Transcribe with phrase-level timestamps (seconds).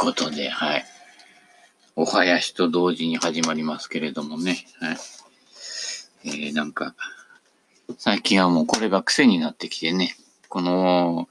[0.00, 0.84] ことで、はい。
[1.94, 4.64] お囃子と同時に始まりますけれどもね。
[4.80, 4.96] はい。
[6.24, 6.94] えー、なんか、
[7.98, 10.16] 最近はもうこれが癖になってきてね、
[10.48, 11.28] この、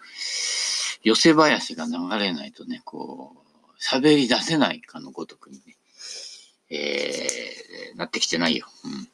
[1.01, 5.75] 寄せ囃子が流れないとね、こう、喋り出せないかのごとくにね、
[6.69, 8.67] えー、なってきてないよ。
[8.85, 9.07] うん。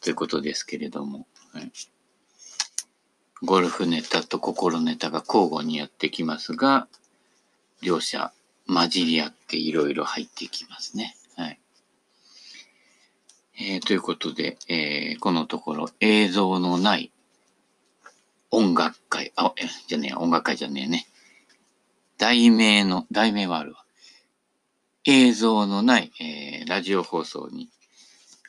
[0.00, 1.70] ということですけれども、はい。
[3.42, 6.88] ゴルフネタと心ネタが交互にやってきますが、
[7.82, 8.32] 両者
[8.72, 11.16] 混じり合っていろいろ入ってきますね。
[11.36, 11.60] はい。
[13.58, 17.12] えー、ということで、えー、このところ映像のない
[18.50, 19.54] 音楽会、あ、
[19.86, 21.06] じゃねえ、音楽会じゃねえね。
[22.18, 23.84] 題名の、題名はあるわ。
[25.04, 27.70] 映像のない、えー、ラジオ放送に、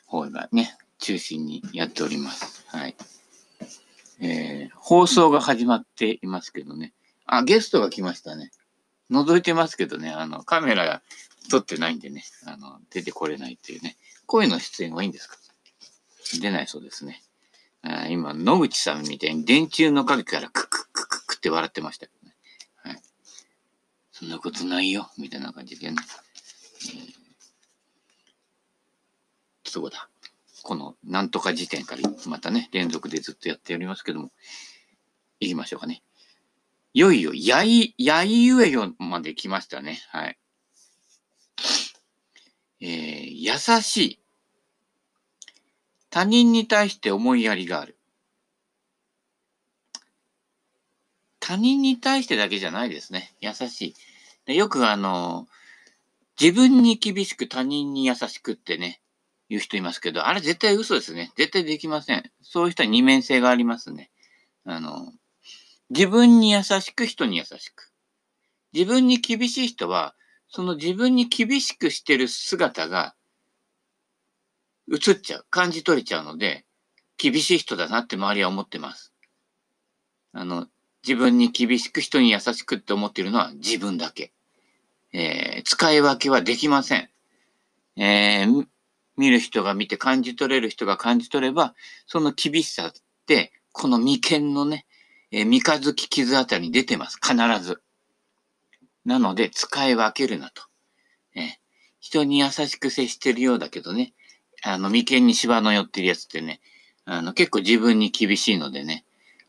[0.06, 2.64] 方がね、中心にやっております。
[2.68, 2.94] はい。
[4.20, 6.92] えー、放送が始まっていますけどね。
[7.26, 8.52] あ、ゲストが来ましたね。
[9.10, 11.02] 覗いてますけどね、あの、カメラ
[11.50, 13.96] 撮ってないんでね、あの、出てこれないっていうね。
[14.26, 15.36] 声の出演はいいんですか？
[16.40, 17.22] 出ないそうですね。
[17.82, 22.34] あ今、野口さんみたいに電柱の影からクククククって笑ってましたけどね。
[22.76, 23.02] はい。
[24.10, 25.96] そんなことないよ、みたいな感じでね。
[26.00, 30.08] えー、そうだ。
[30.62, 34.32] この、なんとか時点からまたね、連続でずっとやっておりますけども、
[35.40, 36.02] 行きましょうかね。
[36.94, 40.00] いよいよ、やい、やいうえよまで来ましたね。
[40.10, 40.38] はい。
[42.80, 44.18] えー、優しい。
[46.08, 47.98] 他人に対して思いやりがある。
[51.40, 53.34] 他人に対してだけじゃないですね。
[53.40, 53.94] 優しい。
[54.46, 55.48] でよくあの、
[56.40, 59.00] 自分に厳しく他人に優しくってね、
[59.48, 61.32] 言う人いますけど、あれ絶対嘘ですね。
[61.36, 62.30] 絶対できません。
[62.40, 64.12] そういう人は二面性がありますね。
[64.64, 65.12] あの、
[65.90, 67.92] 自分に優しく人に優しく。
[68.72, 70.14] 自分に厳しい人は、
[70.48, 73.14] その自分に厳しくしてる姿が
[74.90, 75.46] 映っちゃう。
[75.50, 76.64] 感じ取れちゃうので、
[77.16, 79.12] 厳しい人だなって周りは思ってます。
[80.32, 80.66] あの、
[81.06, 84.32] 自分に厳しく人に優しくって思っているのは自分だけ。
[85.12, 87.08] えー、使い分けはできません。
[87.96, 88.66] えー、
[89.16, 91.74] 見る人が見て感じ取れる人が感じ取れば、
[92.06, 92.92] その厳しさっ
[93.26, 94.86] て、この眉間のね、
[95.36, 97.18] え、三日月傷あたりに出てます。
[97.20, 97.82] 必ず。
[99.04, 100.62] なので、使い分けるなと。
[101.34, 101.58] え、
[101.98, 104.12] 人に優しく接してるようだけどね、
[104.62, 106.60] あの、眉間に芝の寄ってるやつってね、
[107.04, 109.04] あの、結構自分に厳しいのでね。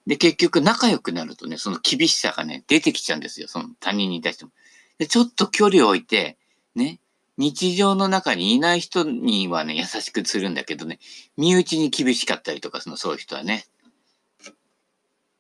[0.08, 3.48] で、結局仲良くなるとね、その厳しさがね、出てきちゃうんですよ。
[3.48, 4.52] その他人に対しても。
[4.98, 6.40] で、ちょっと距離を置いて、
[6.74, 7.00] ね、
[7.38, 10.98] 日常の中にいない人にはね、優しくするんだけどね、
[11.38, 13.68] 身内に厳しかったりとか、その、そういう人はね、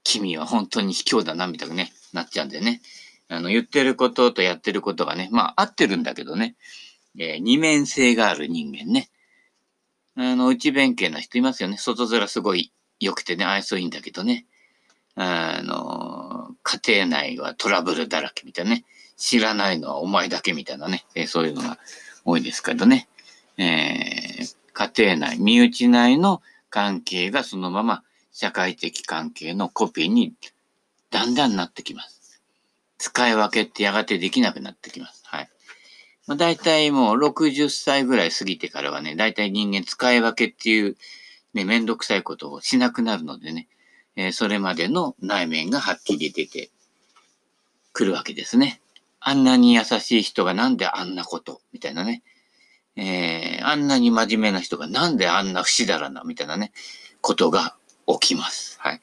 [0.06, 2.82] 君は本当に卑怯だな、みたいなね、なっちゃうんでね。
[3.28, 6.56] あの、言ってることとやってることがね、まあ、合ってるんだけどね、
[7.18, 9.10] えー、二面性がある人間ね。
[10.16, 11.78] あの、内弁慶な人いますよね。
[11.78, 14.46] 外面すごい良くてね、愛想いいんだけどね。
[15.16, 18.86] あの、家庭内はトラブルだらけみたいなね。
[19.18, 21.06] 知らないのはお前だけみたいなね。
[21.16, 21.80] えー、そういうのが
[22.24, 23.08] 多いですけどね。
[23.58, 28.04] えー、家庭内、身内内の関係がそのまま
[28.38, 30.34] 社会的関係のコピーに
[31.10, 32.42] だんだんなってきます。
[32.98, 35.24] 使い分けってやがてできなくなってきます。
[35.24, 35.50] はい。
[36.28, 40.98] まあ、大体もう60歳ぐらい過ぎてからはね、大体人間使い分けっていう
[41.54, 43.70] ね、めんどくさいことをしなくなるのでね、
[44.18, 46.72] えー、それまでの内面がはっきり出て
[47.94, 48.82] くるわけですね。
[49.22, 52.22] あんなに優しい人がなんであんなこと、みたいなね。
[52.98, 56.74] えー、あんなに真面目な人がなんであんな不死だらな、みたいなね、
[57.22, 58.78] ことが起きます。
[58.80, 59.02] はい。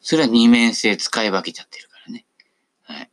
[0.00, 2.24] それは二面性使い分けちゃってるからね。
[2.82, 3.10] はい。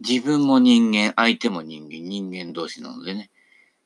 [0.00, 3.30] 自分も人間、相手も人間、人間同士なのでね、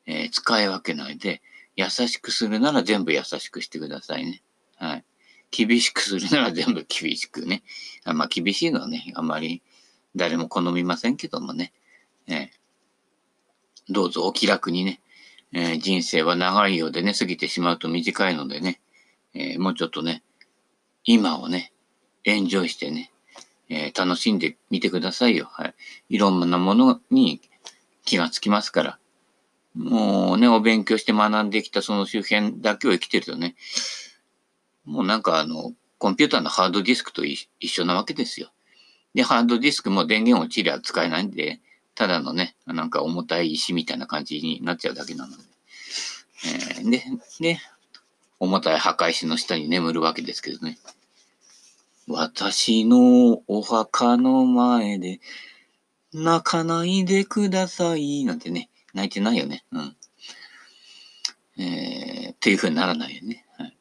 [0.06, 1.42] えー、使い分けないで、
[1.76, 4.42] 優しくするなら全部優しくしてくださいね。
[4.76, 5.04] はい。
[5.50, 7.62] 厳しくするなら全部厳しくね。
[8.04, 9.62] あまあ、厳しいのはね、あんまり
[10.14, 11.72] 誰も好みませんけどもね。
[12.26, 12.48] えー、
[13.88, 15.00] どうぞお気楽にね、
[15.52, 18.80] えー、人生は長いようでね、過ぎてしまうと短いのでね、
[19.34, 20.22] えー、もうちょっとね、
[21.04, 21.72] 今をね、
[22.24, 23.12] エンジョイしてね、
[23.68, 25.48] えー、楽しんでみてくださいよ。
[25.50, 25.74] はい。
[26.08, 27.40] いろんなものに
[28.04, 28.98] 気がつきますから。
[29.74, 33.56] もうね、お勉強して学んできたその周辺だけを生きてるとね、
[34.84, 38.52] もうなんかあの、コンピューターのハードディスクと一緒なわけですよ。
[39.14, 41.60] で、ハードディスクも電源落ちりゃ使えないんで、
[41.94, 45.42] ただのね、なんか重たい石みたいな感じになっちゃうだけなので。
[46.46, 47.02] えー、で、
[47.40, 47.60] で、
[48.44, 50.78] 重たい墓石の下に眠るわけですけどね。
[52.06, 55.20] 私のお墓の前で
[56.12, 58.24] 泣かないでください。
[58.24, 59.64] なんてね、泣いてないよね。
[59.72, 59.96] うん。
[61.56, 63.44] えー、っていう風にならないよね。
[63.56, 63.76] はい。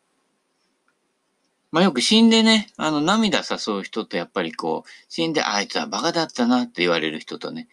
[1.71, 7.67] まあよく死んでね、あの涙誘う人とやっぱりこう、死んであいつはバカだったなって言われる人とね、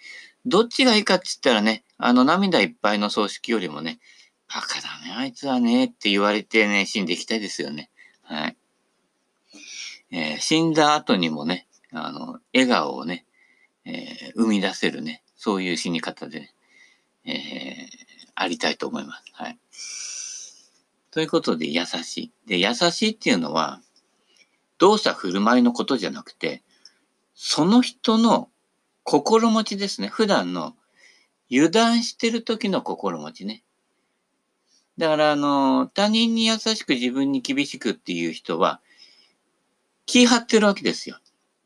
[0.47, 4.01] どっちがいいかって言ったらね、あの涙いっぱいの葬式よりもね、
[4.53, 7.89] バカだね、あいつはね、って言われてね、死んでいきたいですよね。
[8.23, 8.57] はい。
[10.11, 13.27] えー、死んだ後にもね、あの、笑顔をね、
[13.85, 16.53] えー、生み出せるね、そういう死に方で、
[17.25, 17.37] えー、
[18.35, 19.25] ありたいと思います。
[19.33, 19.59] はい。
[21.13, 22.33] ということで、優しい。
[22.47, 23.81] で、優しいっていうのは、
[24.79, 26.65] 動作振る舞いのことじゃなくて、
[27.35, 28.49] その人の
[29.05, 30.09] 心持ちですね。
[30.09, 30.75] 普段の
[31.51, 33.63] 油断してる時の心持ちね。
[35.01, 38.83] だから、あの、他人に優しく自分に厳しくっていう人は、
[40.05, 41.17] 気張ってるわけですよ。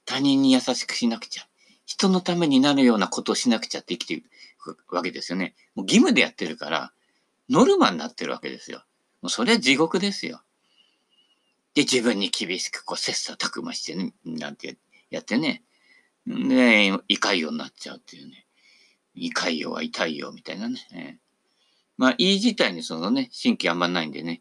[0.04, 1.42] 他人に優しくしなくちゃ。
[1.84, 4.22] 人のためになるようなことをしなくちゃって生きてい
[4.56, 5.56] くわけですよね。
[5.74, 6.92] もう義務でやってるから、
[7.50, 8.84] ノルマになってるわけですよ。
[9.20, 10.40] もうそれは地獄ですよ。
[11.74, 14.76] で、自分に厳しくこう切磋琢磨してね、なんて
[15.10, 15.64] やってね。
[16.24, 18.46] で、胃潰瘍になっちゃうっていうね。
[19.16, 21.18] 胃潰瘍は痛いよ、みたいなね。
[21.96, 24.40] まあ、胃自体にそのね、神経あんまないんでね、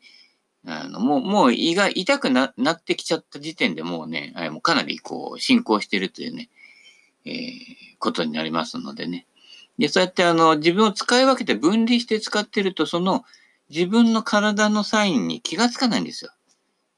[0.65, 6.49] あの、もう、もう胃が痛くななってきちゃった時点でもうね、もうかなりこう、進行してるというね、
[7.25, 7.53] えー、
[7.99, 9.27] ことになりますのでね。
[9.77, 13.23] で、そうやってあの、自分を使い分けて分離して使ってると、その
[13.69, 16.31] 自分の体のサインに気がつかないんですよ。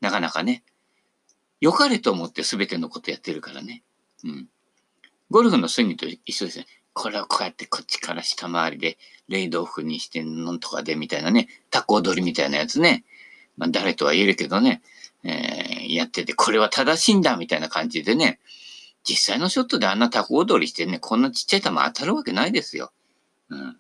[0.01, 0.63] なかなかね。
[1.61, 3.83] 良かれと思って全てのことやってるからね。
[4.23, 4.47] うん。
[5.31, 6.67] ゴルフのスイングと一緒ですね。
[6.95, 8.97] これをこうやってこっちから下回りで、
[9.27, 13.03] レイドオフにしてなんとかでみたいなね、タコ踊りみたいなやつね。
[13.57, 14.81] まあ誰とは言えるけどね、
[15.23, 18.39] えー、やってて、これは正しいんだみたいな感じでね、
[19.03, 22.93] 実際のショットであんなタコ踊りしてね、こんなちっちゃい球当たるわけないですよ。
[23.49, 23.77] うん。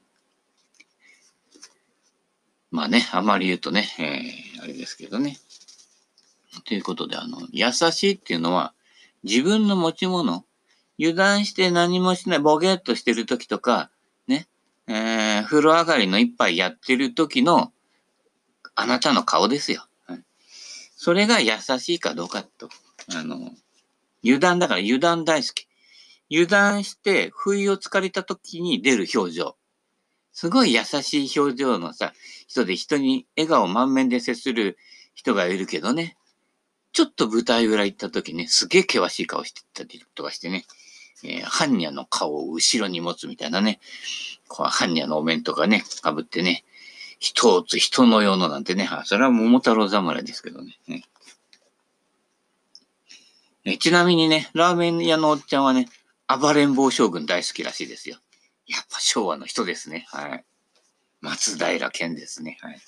[2.71, 5.37] まあね、あまり言うとね、えー、あれですけどね。
[6.65, 8.73] ということで、あの、優しいっていうのは、
[9.23, 10.45] 自分の持ち物、
[10.99, 13.89] 油断して何もしない、ボケっとしてる時とか、
[14.27, 14.47] ね、
[14.87, 17.71] えー、風呂上がりの一杯やってる時の、
[18.75, 19.85] あなたの顔ですよ。
[20.95, 22.69] それが優しいかどうかと。
[23.13, 23.51] あの、
[24.23, 25.67] 油断だから油断大好き。
[26.31, 29.55] 油断して、不意をつかれた時に出る表情。
[30.33, 32.13] すごい優しい表情のさ、
[32.47, 34.77] 人で人に笑顔満面で接する
[35.13, 36.17] 人がいるけどね。
[36.91, 40.65] ちょっと舞台裏行った時ね、すげえ険しい顔してたりとかしてね。
[41.27, 43.79] えー、般若の顔を後ろに持つみたいなね。
[44.47, 46.63] こう般若のお面とかね、被ってね。
[47.19, 50.77] 一つ人のようのなんてね、それは桃太郎侍ですけどね。
[53.63, 55.87] ねちなみにね、ラーメン屋のおっちゃんはね、
[56.27, 58.17] 暴れん坊将軍大好きらしいですよ。
[58.67, 60.05] やっぱ昭和の人ですね。
[60.09, 60.45] はい。
[61.21, 62.57] 松平健ですね。
[62.61, 62.79] はい。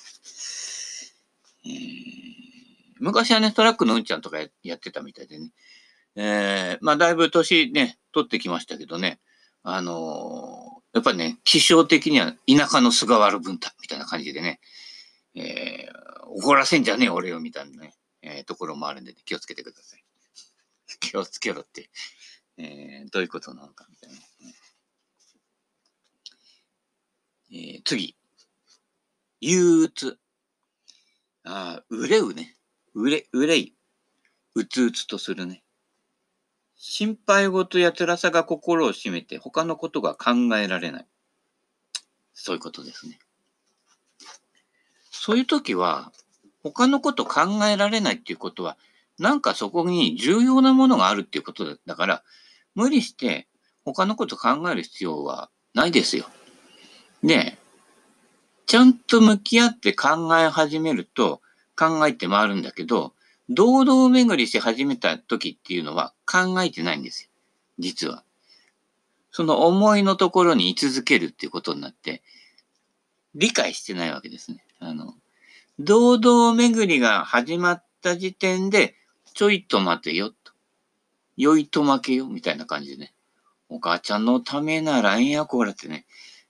[1.65, 1.74] えー、
[3.00, 5.51] 昔はね、トラックのうんちゃんとかやってたみたいでね。
[6.19, 9.19] えー、まあ、だいぶ年ね、取ってきましたけどね。
[9.62, 14.59] あのー、やっぱりね、気象的には田舎の菅原文太みたいな感じでね、
[15.36, 17.93] えー、怒らせんじゃねえ俺よみたいなね、
[18.24, 20.03] えー、ところもあるんで、ね、気をつけてください。
[21.00, 21.91] 気をつけろって、
[22.57, 24.17] えー、どういうことなのかみたいな。
[27.51, 28.17] えー、次。
[29.39, 30.17] 憂鬱。
[31.43, 32.57] ああ、うれうね。
[32.95, 33.75] うれ、うれい。
[34.55, 35.63] うつうつとするね。
[36.77, 41.05] 心配事や辛さが心を占めて他のことが考えられない。
[42.34, 43.19] そういうことですね。
[45.12, 46.12] そういう時は、
[46.63, 48.77] 他のこと考えられないっていうことは、
[49.17, 52.24] なんかそこに重要なものがあるっていうことだから、
[52.75, 53.48] 無理して
[53.84, 56.27] 他のこと考える必要はないですよ。
[57.24, 57.57] で、
[58.67, 61.41] ちゃんと向き合って考え始めると
[61.75, 63.13] 考えて回るんだけど、
[63.50, 67.30] 堂々巡りし始めた時っていうのは考えてないんですよ。
[67.80, 68.24] 実は。
[69.32, 72.24] その思いのところに居続けるっていうことになって、
[73.36, 74.66] 理解してないわけですね。
[74.80, 75.13] あの、
[75.80, 78.96] 堂々巡りが始まった時点で、
[79.34, 80.54] ちょいと待てよ、と。
[81.38, 83.13] 良いと負けよ、みたいな感じでね。
[83.70, 86.06] お母ちゃんのためならんやこらってね。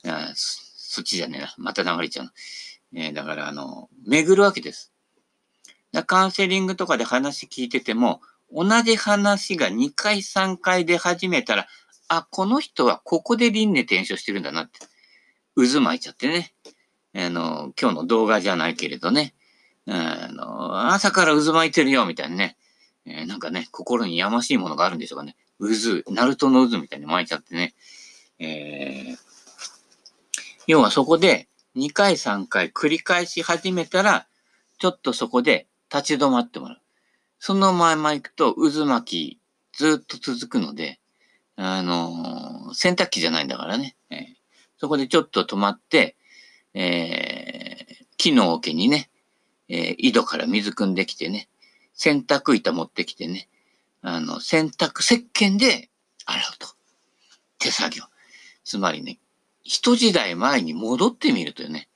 [0.06, 1.54] あそっちじゃねえな。
[1.58, 2.32] また流れちゃうの
[2.94, 4.94] えー、だから、あの、巡るわけです。
[6.06, 11.68] カウンセリングとかで話聞いてても、同じ話が2回3回出始めたら、
[12.08, 14.80] あ、この人はここで輪廻転生してるんだなって。
[15.56, 16.54] 渦巻いちゃってね。
[17.16, 19.34] あの、今日の動画じゃないけれどね。
[19.88, 22.58] あの、朝から渦巻いてるよ、みたいなね。
[23.06, 25.36] えー、なんかね、心にやましいものがあるんでしょうかね。
[25.60, 27.74] 渦、ナルトの渦みたいに巻いちゃってね。
[28.40, 29.18] えー、
[30.68, 34.28] 要はそこで2回3回繰り返し始めたら、
[34.78, 36.82] ちょっとそこで立ち止まってもらう。
[37.40, 41.00] そのまま行くと渦巻きずっと続くので、
[41.56, 43.96] あのー、洗濯機じゃないんだからね。
[44.10, 44.20] えー、
[44.78, 46.16] そこでちょっと止まって、
[46.74, 49.10] えー、木の桶にね、
[49.70, 51.48] えー、井戸から水汲んできてね、
[51.94, 53.50] 洗濯板持ってきてね、
[54.02, 55.90] あの、洗濯石鹸で
[56.26, 56.68] 洗うと。
[57.60, 58.04] 手作業。
[58.64, 59.20] つまりね、
[59.64, 61.90] 一時代前に戻ってみるというね、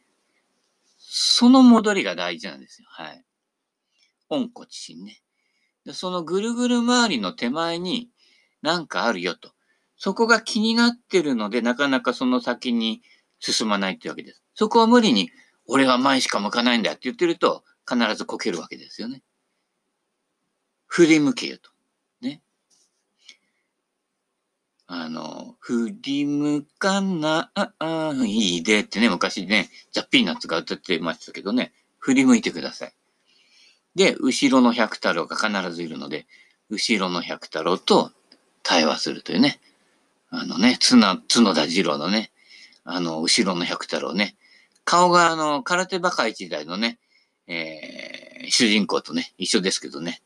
[0.97, 2.87] その戻りが大事なんですよ。
[2.89, 3.23] はい。
[4.31, 5.21] 温故知新ね。
[5.85, 8.09] でそのぐるぐる周りの手前に
[8.61, 9.51] なんかあるよと。
[9.97, 13.03] そこが気になってるので、なかなかその先に
[13.39, 14.41] 進まないってわけです。
[14.55, 15.29] そこは無理に、
[15.67, 19.21] 俺は前しか向かないんだって言ってると、必ずこけるわけですよね。
[20.87, 21.69] 振り向けよと。
[22.21, 22.41] ね。
[24.87, 27.51] あの、振り向かな
[28.25, 32.93] いでってね、昔ね、ジャッピーナッツが歌ってましたけどね、振り向いてください。
[33.95, 36.25] で、後ろの百太郎が必ずいるので、
[36.69, 38.11] 後ろの百太郎と
[38.63, 39.59] 対話するというね。
[40.29, 42.31] あのね、角、角田二郎のね、
[42.85, 44.35] あの、後ろの百太郎ね。
[44.85, 46.97] 顔があの、空手バカ一代のね、
[47.47, 50.21] えー、主人公とね、一緒ですけどね。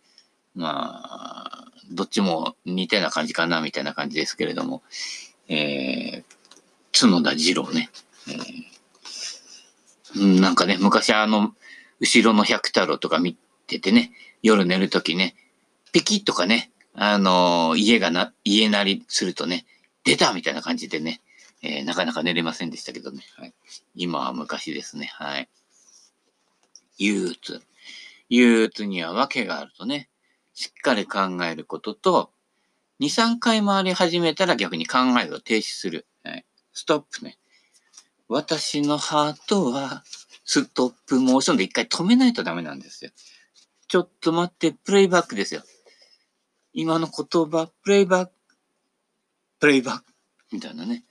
[0.54, 4.84] まあ、どっちも似たような感じかな、みたいな感じですけれども、
[5.48, 6.24] えー、
[6.98, 7.90] 角田二郎ね。
[8.28, 11.54] えー、なんかね、昔あの、
[12.00, 15.36] 後ろの百太郎とか見ててね、夜寝るときね、
[15.92, 19.66] ピキッとかね、あのー、家がな、家なりするとね、
[20.04, 21.22] 出たみたいな感じでね、
[21.62, 23.22] えー、なかなか寝れませんでしたけどね。
[23.38, 23.54] はい、
[23.96, 25.10] 今は昔ですね。
[25.14, 25.50] はい。
[26.98, 27.62] 憂鬱。
[28.30, 30.10] 憂鬱には訳があるとね、
[30.54, 32.32] しっかり考えることと、
[33.02, 36.06] 2、3回回り始めたら逆に考えを停止する。
[36.24, 37.38] はい、ストップね。
[38.28, 40.04] 私のハートは、
[40.46, 43.12] ストップモーションで一回止めないとダメなんですよ。
[43.88, 45.64] ちょっと待って、プレイバックですよ。
[46.74, 48.32] 今の言葉、プレイバック、
[49.60, 50.06] プレイバック、
[50.52, 51.04] みたいなね。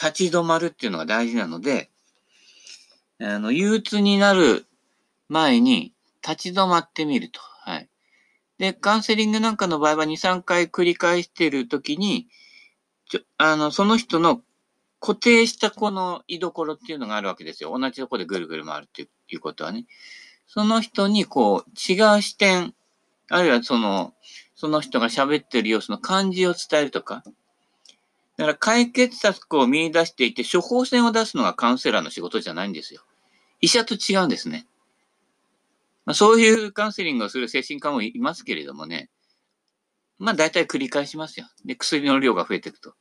[0.00, 1.90] 立ち止まるっていうのが大事なので、
[3.20, 4.66] あの、憂鬱になる
[5.28, 5.94] 前に
[6.26, 7.40] 立ち止まってみると。
[7.40, 7.88] はい。
[8.58, 12.26] で、カウンセリングなんかの場合は2、3回繰り返しているときに、
[13.08, 14.42] ちょ、あの、その人の
[15.00, 17.76] 固定したこの居所っていうのがあるわけですよ。
[17.76, 19.86] 同じとこでぐるぐる回るっていうことはね。
[20.54, 22.74] その人にこう違う視点、
[23.30, 24.12] あるいはその、
[24.54, 27.22] その人が喋ってる様子の感じを伝えるとか。
[28.36, 33.00] だから解決策を見出していて処方箋を出すのがカウンセラーの仕事じゃないんですよ。
[33.62, 34.66] 医者と違うんですね。
[36.04, 39.08] まあ、そういうカウンセリングをする精神科もいますけれどもね。
[40.18, 41.46] まあ大体繰り返しますよ。
[41.64, 42.92] で、薬の量が増えていくと。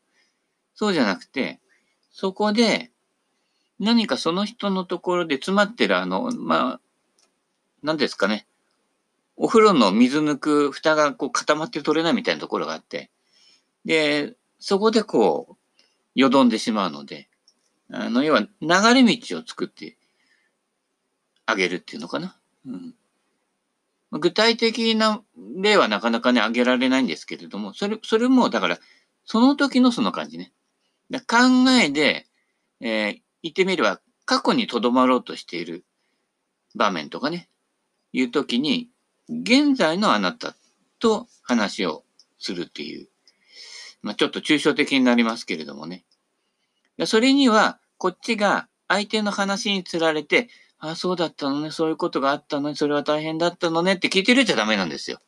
[0.74, 1.60] そうじゃなくて、
[2.14, 2.92] そこで、
[3.78, 6.82] 何かその人のところで詰まってるあの、まあ、
[7.84, 8.48] 何ですかね。
[9.36, 13.10] お風呂の水抜く蓋がこう固まって取れないみたいなところがあって、
[13.86, 15.80] で、そこでこう、
[16.14, 17.28] よどんでしまうので、
[17.90, 18.48] あの、要は流
[18.94, 19.98] れ道を作って
[21.46, 22.38] あげるっていうのかな。
[22.66, 22.94] うん。
[24.12, 25.22] 具体的な
[25.56, 28.80] 例はなかなかね、挙げられないんですけれども、それ、それも、だから、
[29.26, 30.52] その時のその感じね。
[31.28, 32.28] 考えで、
[32.80, 35.86] えー、言ってみれば、過去にとどまろうとしている
[36.76, 37.50] 場面とかね、
[38.14, 38.90] いうときに、
[39.30, 40.56] 現在のあなた
[41.00, 42.04] と話を
[42.40, 43.08] するっていう、
[44.02, 46.06] まあ、ちょっと抽象的になりますけれどもね。
[47.06, 50.50] それには、こっちが相手の話につられて、
[50.80, 55.20] ああ、そうだったのね、そういうことがあったのね、それは大変だったのねって聞いてるじゃダメなんですよ。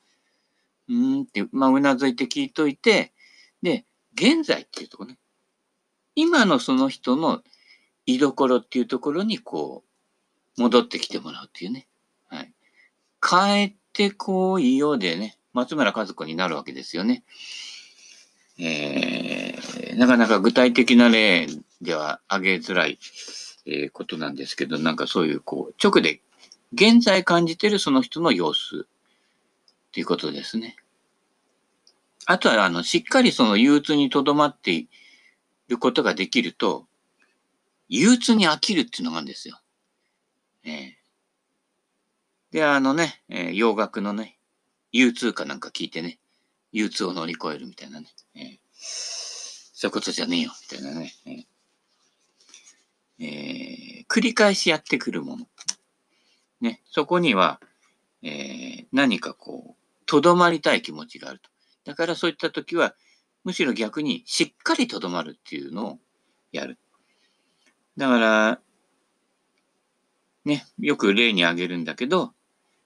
[0.89, 3.13] うーんって、まあ、うなずいて聞いといて、
[3.61, 3.85] で、
[4.15, 5.17] 現在っていうとこね。
[6.15, 7.41] 今のその人の
[8.05, 9.83] 居所っていうところにこ
[10.57, 11.87] う、戻ってきてもらうっていうね。
[13.25, 13.69] はい。
[13.69, 17.23] 帰ってこいよでね、松村和子になるわけですよね。
[18.59, 21.47] えー、なかなか具体的な例
[21.81, 22.99] では挙げづらい
[23.65, 26.21] えー、ことなんですけど、なんかそういう、こう、直で、
[26.73, 28.87] 現在感じてるその人の様子
[29.87, 30.75] っていうことですね。
[32.25, 34.89] あとは、あの、しっかりその憂鬱にとどまってい
[35.67, 36.87] ることができると、
[37.89, 39.59] 憂鬱に飽きるっていうのがあるんですよ。
[40.65, 40.93] えー、
[42.53, 44.37] で、あのね、えー、洋楽のね、
[44.91, 46.19] 憂鬱歌なんか聞いてね、
[46.71, 51.43] 憂鬱を乗り越えるみたいなね、えー、そういうことじゃねえよ、みたいなね、えー
[53.25, 55.47] えー、繰り返しやってくるもの。
[56.61, 57.59] ね、そこには、
[58.21, 61.49] えー、何かこう、とどまりたい気持ちがあると。
[61.85, 62.93] だからそういった時は、
[63.43, 65.99] むしろ逆にしっかりとどまるっていうのを
[66.51, 66.77] やる。
[67.97, 68.59] だから、
[70.45, 72.35] ね、よく例に挙げるんだけど、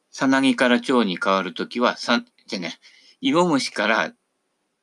[0.09, 2.79] さなぎから蝶に変わるときは、さ、じゃね、
[3.21, 4.13] 芋虫から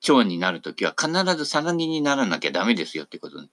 [0.00, 3.48] 蝶になるときは必ずさなぎにならなきゃダメですよってことね。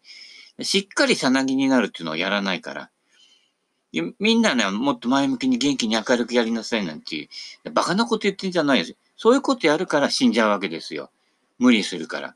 [0.64, 2.92] しっかりさなぎになるっていうのをやらないから。
[4.20, 7.30] みんなね、もっと前向きに元気に明るくやりなさいなんてい
[7.66, 8.98] う、バカなこと言ってんじゃないですよ。
[9.18, 11.12] そういうことやるから死んじゃうわけですよ。
[11.60, 12.36] 無理するから。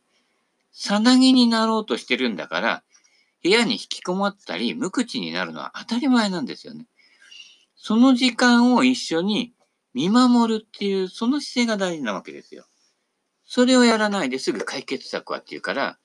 [0.72, 2.84] さなぎになろうとしてるんだから、
[3.42, 6.88] 部屋に引きこもったり、無口になるのは当たり前なんですよね。
[7.86, 9.54] その時間を一緒に
[9.94, 12.66] 見守るっていう、その姿勢が大事なわけですよ。
[13.46, 16.00] それをやらないですぐ解決策はっていうから、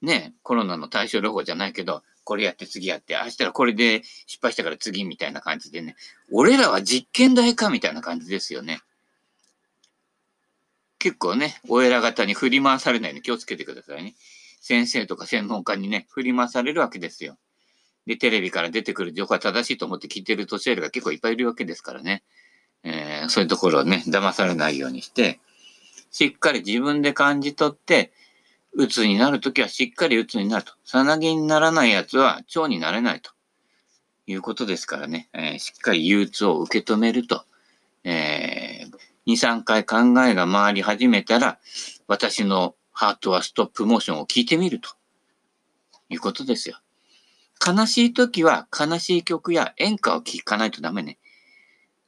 [0.00, 5.96] ね、コロナの対処療法じゃないけど、これやって次やって、あしたらこれで失敗したから次みたいな感じでね、
[6.32, 8.80] 俺らは実験台かみたいな感じですよね。
[10.98, 14.14] 結構ね、お偉方に振り回されないように気をつけてくださいね。
[14.62, 17.36] 先生とか専門家にね、振り回されるわけですよ。
[18.08, 22.22] で、テレビから出てくる情報は正しいと思って聞いてる年寄りが結構いっぱいいるわけですからね。
[22.82, 25.40] えー、そういうところをね、騙されないようにして、
[26.10, 28.10] しっかり自分で感じ取って、
[28.72, 30.72] 鬱になるときはしっかり鬱になると。
[30.86, 33.30] さなぎにならないやつは腸になれないと
[34.26, 37.44] いうことですからね、えー、しっかり憂鬱を受け止めると。
[38.04, 41.58] えー、2、3回考えが回り始めたら、
[42.06, 44.88] 私のハートはストップモーションを聞いてみると
[46.08, 46.78] いうことですよ。
[47.66, 51.18] 悲しい時は悲しい曲や演歌を聴かないとダメね。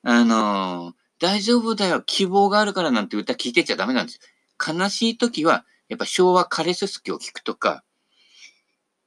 [0.02, 4.20] あのー、大丈夫だよ、希望があるからなんて歌聴いてちゃダメなんです
[4.66, 4.74] よ。
[4.74, 7.84] 悲しい時は、やっぱ昭和枯れすすきを聴くとか、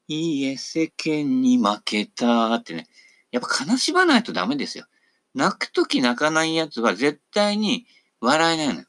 [0.07, 2.87] いいえ、世間に負けたってね。
[3.31, 4.85] やっぱ悲しまないとダメですよ。
[5.33, 7.87] 泣くとき泣かないやつは絶対に
[8.19, 8.87] 笑えないのよ。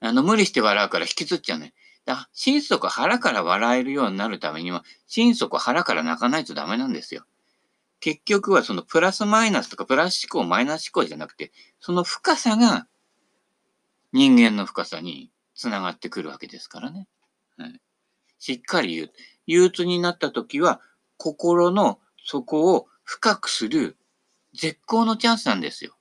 [0.00, 1.72] あの、無理して笑うから引きずっちゃうね。
[2.04, 7.24] だ心底腹から笑えるようになるためには、心底腹から泣かないとダメなんですよ。
[8.00, 12.86] 結局はそのプラスマイナスとかプラス思考、マイナス思考じゃなくて、その深さが
[14.12, 17.08] 人間の深さにつながってくるわけですからね。
[17.56, 17.80] はい、
[18.38, 19.12] しっかり言う。
[19.46, 20.80] 憂鬱になった時は、
[21.16, 23.96] 心の底を深くする
[24.52, 25.96] 絶好のチャンスなんですよ。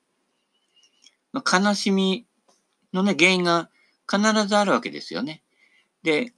[1.33, 2.25] 悲しみ
[2.93, 3.69] のね、原因が
[4.09, 5.42] 必ずあるわけですよね。
[6.03, 6.33] で、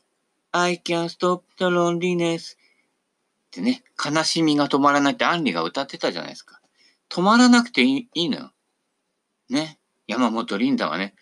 [0.52, 2.58] I can stop the loneliness っ
[3.52, 6.62] てね、悲しみが止まらないってアンリが歌ってたじゃないですか。
[7.10, 8.52] 止まらなくていいのよ。
[9.50, 9.80] ね。
[10.08, 11.16] 山本リンダはね、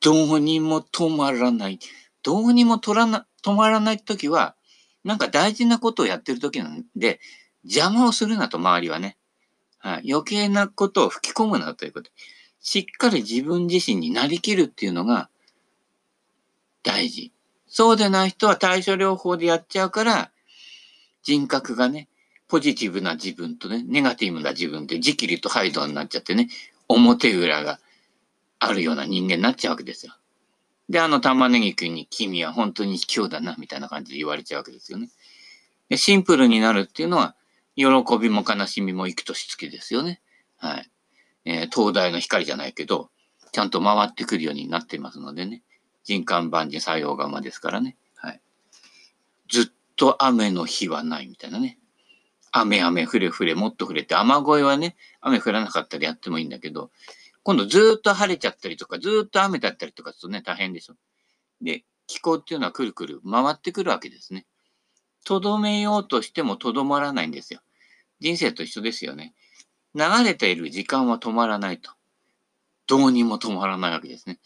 [0.00, 1.78] どうにも止まらない。
[2.22, 4.54] どうにも止らな止まらない時は、
[5.04, 7.20] なんか大事なことをやってる時なんで、
[7.64, 9.16] 邪魔をするなと周りはね。
[9.78, 12.10] はい、余計なことを吹き込むなということ。
[12.60, 15.30] しっかり自分自身になりきるっていうのが
[16.82, 17.32] 大事。
[17.70, 20.32] そうでない人は対処療法でやっちゃうから、
[21.22, 22.08] 人格がね、
[22.48, 26.48] ポジティブな自分とね、ネガティブな自分で、ジキリとハイドになっちゃってね、
[26.88, 27.78] 表裏が
[28.58, 30.16] あるような人間になっちゃうわけですよ。
[30.88, 35.08] で、あの玉ねぎくんに君は本当に卑怯だな、みたいな感じで言われちゃうわけですよね。
[35.88, 37.36] でシンプルになるっていうのは、
[37.76, 37.86] 喜
[38.20, 40.20] びも悲しみも生くとしつけですよね。
[40.56, 40.90] はい。
[41.44, 43.10] えー、東大の光じゃないけど、
[43.52, 45.62] ちゃんと回ってくるようになっていますのでね。
[46.10, 47.96] 人間万事作用釜ですからね。
[48.16, 48.40] はい。
[49.48, 51.78] ずっと雨の日はないみたいなね。
[52.50, 56.90] 雨雨降れ降れもっと降れて雨声はね、雨降らなかったらやってもいいんだけど、
[57.44, 60.96] 今度ずっと晴れちゃったりとか、ずっと雨だったりとかするとね、大変でしょ。
[61.62, 64.46] で、気候っていうのはくるくる回ってくるわけですね。
[65.24, 67.60] とどめようとしてもとどまらないんですよ。
[68.18, 69.32] 人生と一緒ですよね。
[69.94, 71.92] 流れている時間は止まらないと。
[72.88, 74.40] どうにも止まらないわけですね。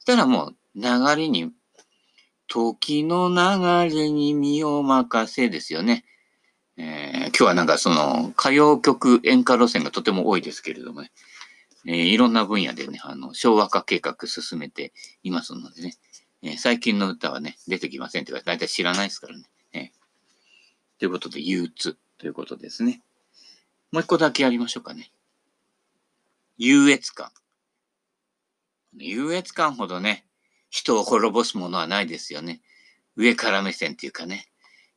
[0.00, 0.82] したらもう流
[1.16, 1.50] れに、
[2.48, 6.04] 時の流れに身を任せですよね。
[6.76, 11.10] えー、今日はなんかその歌謡曲演歌路線がとても多いですけれどもね。
[11.86, 15.94] えー、いろんな分野でね、あの、昭和化計画進めていますのでね。
[16.42, 19.44] えー、最近の歌はね、出てきませんって言われて、大体知らないですからね。
[19.72, 19.90] えー、
[20.98, 21.96] ということで、憂鬱。
[22.18, 23.02] ということですね。
[23.92, 25.10] もう一個だけやりましょうかね。
[26.58, 27.30] 優越感。
[28.98, 30.26] 優越感ほどね、
[30.76, 32.60] 人を滅ぼすものはないですよね。
[33.16, 34.46] 上から目線っていうかね。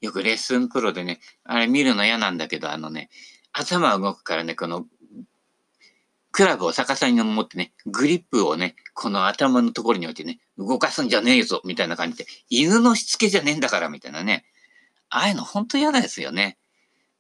[0.02, 3.10] よくレッスンプロでね、あれ見るの嫌なんだけど、あのね、
[3.54, 4.86] 頭動くからね、この、
[6.32, 14.46] クラブを逆さに持ってね、グリップをね、この頭のところに置いてね、動かすんじゃねえぞ、みたいな感じで、犬のしつけじゃねえんだから、みたいなね。
[15.10, 16.58] ああいうのほんと嫌ですよね。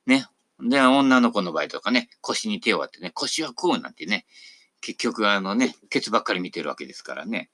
[0.05, 0.27] ね。
[0.59, 4.25] で、女の子の場合とかね、腰に手を当てね、腰はこうなんてね、
[4.81, 7.49] 結局あのね、ケツばっかり見てるわけですからね。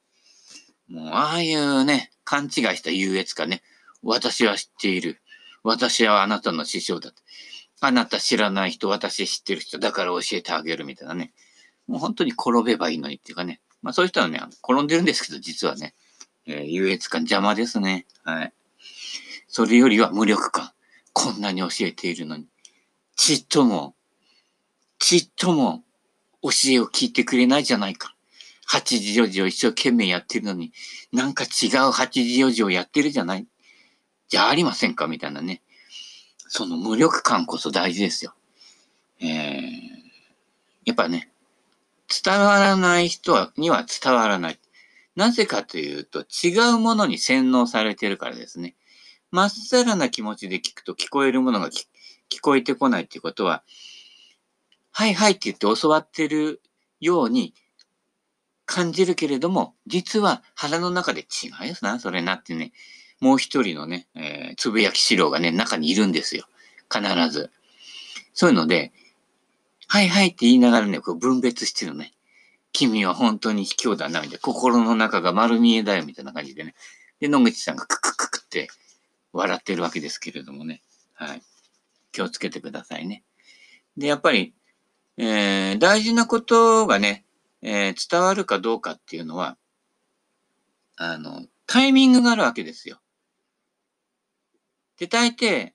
[0.88, 3.62] もう、ああいうね、勘違いした優越感ね。
[4.04, 5.22] 私は知っている。
[5.64, 7.12] 私はあなたの師匠だ。
[7.82, 11.34] あなた知らない人、私知ってる人だから教えてあげるみたいなね。
[11.88, 13.62] もう本当に転べばいいのにっていうかね。
[13.82, 15.94] まあそういう人はね、転んでるんですけど、実はね、
[16.46, 18.06] えー、優越感邪魔ですね。
[18.24, 18.54] はい。
[19.48, 20.72] それよりは無力感。
[21.14, 22.48] こんなに教えているのに。
[23.16, 23.96] ちっとも、
[25.00, 25.84] ちっとも
[26.42, 28.15] 教えを聞いてくれないじゃないか。
[28.66, 30.74] 八時四時を一生懸命やってるのに、
[31.14, 33.48] なんか違う八時四時をやってるじゃない？
[34.28, 35.08] じゃありませんか？
[35.08, 35.62] みたいなね。
[36.48, 38.34] その無力感こそ大事ですよ。
[39.20, 39.60] えー、
[40.86, 41.30] やっぱね、
[42.24, 44.60] 伝わらない人には伝わらない。
[45.16, 48.76] なぜかというと、違うものに洗脳されてるからですね。
[49.32, 51.86] まっさらな気持ちで聞くと聞こえるものが聞
[52.42, 53.64] こえてこないっていうことは、
[54.92, 56.62] はいはいって言って教わってる
[57.00, 57.54] ように
[58.66, 62.72] 感じるけれども、実は腹の中で違うよな、それなってね、
[63.20, 66.46] もう一人のね、えー、つぶやき資料がね、中にいるんですよ。
[66.92, 67.52] 必ず。
[68.34, 68.92] そういうので、
[69.88, 72.12] はいはいって言いながらね、こう分別してるね。
[72.74, 74.40] 君は本当に卑怯だな、みたいな。
[74.40, 76.76] 心の中が丸見えだよ、みたいな感じでね。
[77.20, 78.68] で、野口さんがククククって
[79.32, 80.82] 笑ってるわけですけれどもね。
[81.14, 81.42] はい。
[82.12, 83.24] 気をつけてくださいね。
[83.96, 84.54] で、やっぱり、
[85.18, 87.25] えー、大事なことがね、
[87.68, 89.58] えー、伝わるかどうかっていうのは、
[90.98, 93.00] あの、タイミングがあるわけですよ。
[95.00, 95.72] で、大抵、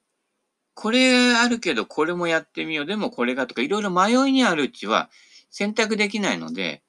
[0.75, 2.87] これあるけどこれもやってみよう。
[2.87, 5.11] でもこれがとか、いろいろ迷いにあるうちは
[5.51, 6.85] 選択できないので、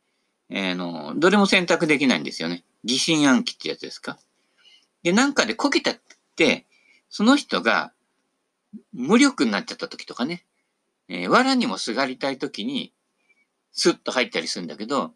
[0.52, 2.64] えー、の、どれも選択できないんですよね。
[2.84, 4.20] 疑心暗鬼ってやつですか。
[5.02, 6.02] で、なんかでこけたっ
[6.36, 6.68] て、
[7.10, 7.92] その人が
[8.94, 10.46] 無力になっちゃった時とかね、
[11.08, 12.94] えー、藁にもすがりたい時に、
[13.72, 15.14] スッと入ったりするんだけど、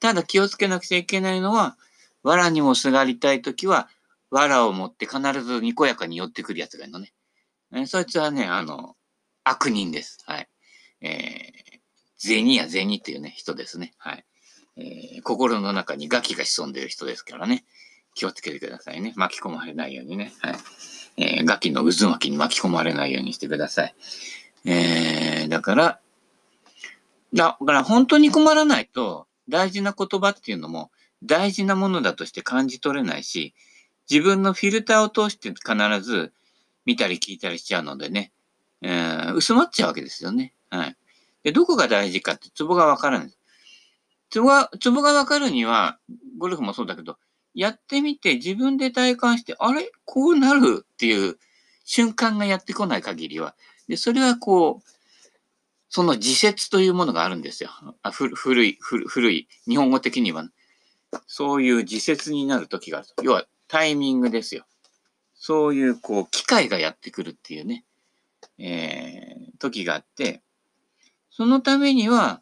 [0.00, 1.76] ただ気をつけなくちゃいけないのは、
[2.22, 3.88] 藁にもすがりたい時は、
[4.30, 7.12] 藁を持って必ずにこやかに寄ってくるやつがいるのね。
[7.74, 8.96] え、そいつはね、あの、
[9.44, 10.18] 悪人です。
[10.26, 10.48] はい。
[11.00, 11.80] えー、
[12.16, 13.92] 銭や銭っていうね、人ですね。
[13.98, 14.24] はい。
[14.76, 17.64] えー、心の中にガキが潜んでる人ですからね。
[18.14, 19.12] 気をつけてくださいね。
[19.16, 20.32] 巻き込まれないようにね。
[20.40, 20.54] はい。
[21.16, 23.94] えー、ガキの渦巻きに巻き込まれないようにしてください。
[24.64, 26.00] えー、だから、
[27.34, 30.90] だから本当に困らないと、大事な言葉っていうのも
[31.22, 33.54] 大事なものだとして感じ取れないし、
[34.10, 36.32] 自分のフィルターを通して必ず
[36.84, 38.32] 見たり聞いたりしちゃうのでね、
[38.82, 40.54] えー、薄まっちゃうわけですよね。
[40.70, 40.96] はい。
[41.42, 43.32] で、どこが大事かってツボがわからない。
[44.30, 45.98] ツボが、ツボがわかるには、
[46.38, 47.18] ゴルフもそうだけど、
[47.54, 49.90] やってみて自分で体感して、あれ？
[50.04, 51.38] こうなるっていう
[51.84, 53.54] 瞬間がやってこない限りは、
[53.88, 54.88] で、それはこう、
[55.94, 57.68] その自説というものがあるんですよ。
[58.02, 60.48] あ古い古、い、日本語的には、
[61.26, 63.08] そういう自説になる時がある。
[63.22, 64.64] 要はタイミングですよ。
[65.34, 67.84] そういう、こう、機会がやってくるっていうね、
[68.56, 70.40] えー、時があって、
[71.30, 72.40] そのためには、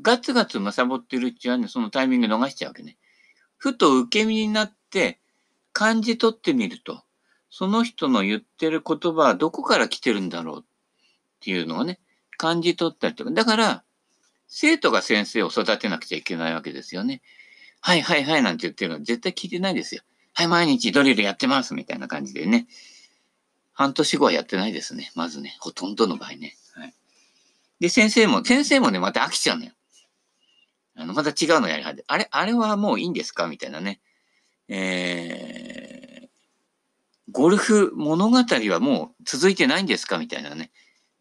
[0.00, 2.96] ガツガツむさぼってるうちはね、そのタイミング逃しちゃうわけね。
[3.58, 5.20] ふと受け身になって
[5.72, 7.04] 感じ取ってみると、
[7.48, 10.64] その人の言ってる言葉はどこから来てるんだろうっ
[11.38, 12.00] ていうのをね、
[12.42, 13.30] 感じ取ったりとか。
[13.30, 13.84] だから、
[14.48, 17.22] 生徒が先生を育てなくちゃいけないわけですよね。
[17.80, 20.02] はいはいはいなんて言ってるのは絶対聞いてないですよ。
[20.34, 22.66] はい、毎日ドリルやってますみたいな感じでね。
[23.72, 25.12] 半年後はやってないですね。
[25.14, 25.56] まずね。
[25.60, 26.56] ほとんどの場合ね。
[26.74, 26.94] はい。
[27.78, 29.70] で、先生も、先生もね、また飽きちゃうのよ。
[30.96, 34.00] あの、また違うのやりはって、あれ、あれはもういいんですかみたいなね。
[34.68, 36.28] えー、
[37.30, 40.72] ゴルフ物語はもう続いてないんですかみたいなね。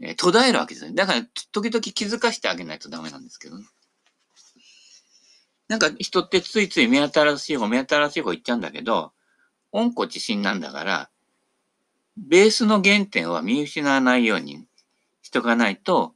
[0.01, 0.93] えー、途絶えるわけですね。
[0.93, 3.65] だから、時々気づかしてあげないとダメなんですけどね。
[5.67, 9.13] なんか人ってついつい目新しい方、目新しい方言っちゃうんだけど、
[9.71, 11.09] 温故知新なんだから、
[12.17, 14.65] ベースの原点は見失わないように
[15.21, 16.13] しとかないと、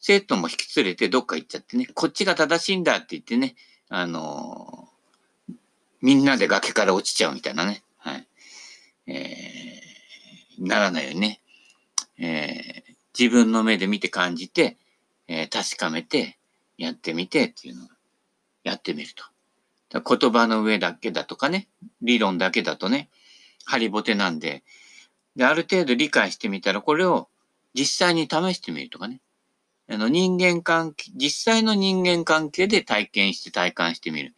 [0.00, 3.54] 生徒も引き連れてどっか行っちゃってね、こっちが正しいんだって言ってね、
[3.88, 5.54] あのー、
[6.02, 8.26] みんなで崖から落ちちゃうみたいなね、はい。
[9.06, 11.40] えー、ならないようにね、
[12.18, 14.76] えー、自分の目で見て感じて、
[15.28, 16.38] えー、確かめて、
[16.80, 17.88] やってみてっていうのを
[18.64, 19.24] やってみると。
[20.00, 21.68] 言葉の上だけだとかね、
[22.00, 23.10] 理論だけだとね、
[23.64, 24.62] ハリボテなんで、
[25.36, 27.28] で、ある程度理解してみたら、これを
[27.74, 29.20] 実際に試してみるとかね。
[29.88, 34.34] あの、人間関係、実際の人間関係で体験して体感してみる。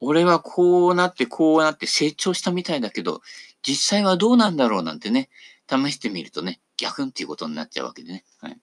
[0.00, 3.20] 俺はこうなってこうなって成長したみたいだけど、
[3.62, 5.28] 実際はどうなんだろうなんてね、
[5.68, 8.24] 試してみるとね、逆っていうことになっちゃうわけでね。
[8.40, 8.58] はい。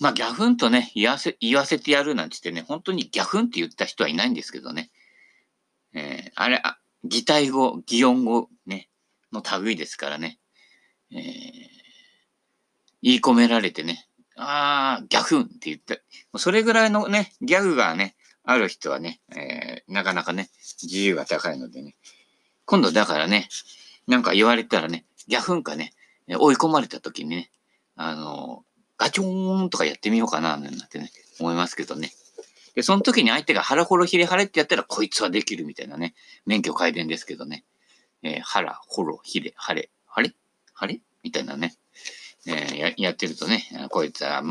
[0.00, 4.90] まあ、ギャフンとね、言わせ、言わせてやるなんて言ってね、本当にギャフンって言った人はいないんですけどね。
[5.94, 8.90] えー、あれ、あ、擬態語、擬音語、ね、
[9.32, 10.38] の類ですからね。
[11.12, 11.20] えー、
[13.02, 15.96] 言い込められてね、あー、ギャフンって言った。
[16.38, 20.50] それぐらいのね、ギャグがね、ある人はね、えー、なかなかね、
[20.82, 21.96] 自由が高いのでね。
[22.66, 23.48] 今度だからね、
[24.06, 25.92] なんか言われたらね、ギャフンかね、
[26.28, 27.50] 追い込まれた時にね、
[27.94, 28.64] あの
[28.98, 32.10] ガチョーンとかやってみようかな、なんてね、思いますけどね。
[32.74, 37.64] で、その時に相手が腹ほろひれはれってやったら、こいつはできるみたいなね、免許改伝ですけどね。
[38.22, 40.34] えー、腹、ほろ、ひれ、はれ、はれ？
[40.74, 41.00] はれ？
[41.22, 41.74] みたいなね。
[42.46, 44.42] えー、や、やってるとね、こいつは、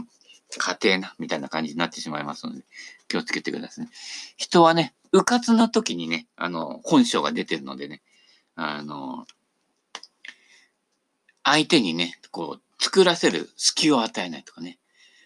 [0.58, 2.64] 家庭な、みたいな感じになってしまいますので、
[3.08, 3.92] 気をつけてくださいね。
[4.38, 8.02] 人はね、うかつな時にね、あの、本性が出てるのでね、
[8.56, 9.28] あの、
[11.46, 14.80] 相手にね、こう、作らせる隙を与えないとかね。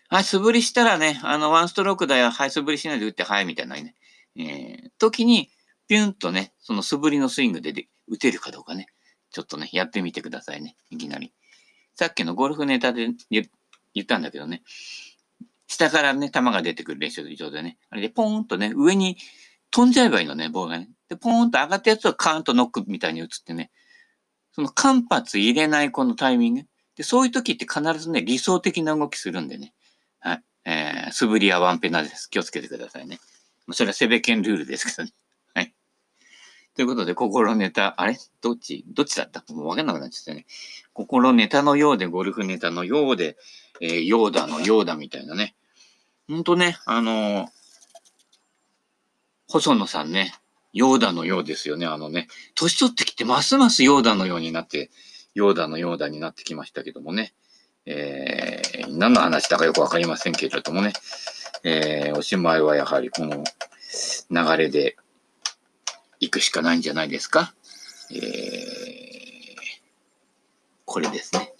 [0.09, 2.29] はい、素振りしたらね、あの、ワンストロークだよ。
[2.29, 3.95] はい、素振りしないで打って、はい、みたいなね。
[4.35, 5.49] えー、時に、
[5.87, 8.87] ピュンとね、その素振りのスイングで打てるかどうかね。
[9.31, 10.75] ちょっとね、やってみてくださいね。
[10.91, 11.33] いきなり。
[11.95, 13.47] さっきのゴルフネタで言
[14.01, 14.61] ったんだけどね。
[15.67, 17.77] 下からね、球が出てくる練習場でね。
[17.89, 19.17] あれでポーンとね、上に
[19.71, 20.89] 飛んじゃえばいいのね、ボールがね。
[21.07, 23.71] で、ポーンと上がったやつをカーンとノックみたいに打つってね。
[24.51, 26.61] その間髪入れないこのタイミング。
[26.95, 29.73] で、そういう時って必ずね、理想的な動きするんでね。
[30.19, 30.43] はい。
[30.65, 32.29] えー、素振りはワンペナです。
[32.29, 33.19] 気をつけてくださいね。
[33.71, 35.13] それはセベケンルールですけどね。
[35.53, 35.73] はい。
[36.75, 38.17] ということで、心ネタ、あれ？
[38.41, 38.83] どっち？
[38.87, 39.43] どっちだった？
[39.53, 40.45] もうわかんなくなっちゃったね。
[40.93, 43.37] 心ネタのようで、ゴルフネタのようで、
[43.79, 45.55] えー、ヨーダのようだみたいなね。
[46.27, 47.47] ほんとね、あのー、
[49.47, 50.33] 細野さんね、
[50.73, 51.85] ヨーダのようですよね。
[51.85, 54.91] あのね、年取ってきてますますヨーダのようになって、
[55.33, 57.33] ヨーダのヨーダになってきましたけどもね。
[57.85, 60.93] えー、何の話だかよくわかりませんけれどもね。
[61.63, 63.43] えー、おしまいはやはりこの
[64.29, 64.95] 流れで
[66.19, 67.53] 行くしかないんじゃないですか。
[68.11, 68.19] えー、
[70.85, 71.53] これですね。